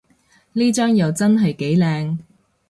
[0.53, 2.17] 呢張又真係幾靚